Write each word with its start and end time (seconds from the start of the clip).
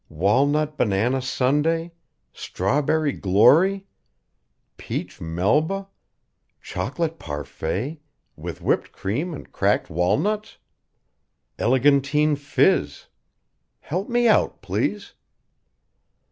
Walnut 0.09 0.77
banana 0.79 1.21
sundae; 1.21 1.91
strawberry 2.33 3.11
glory; 3.11 3.85
peach 4.75 5.21
Melba; 5.21 5.89
chocolate 6.59 7.19
parfait, 7.19 7.99
with 8.35 8.63
whipped 8.63 8.91
cream 8.91 9.31
and 9.31 9.51
cracked 9.51 9.91
walnuts; 9.91 10.57
elegantine 11.59 12.35
fizz 12.35 13.05
Help 13.81 14.09
me 14.09 14.27
out, 14.27 14.63
please." 14.63 15.13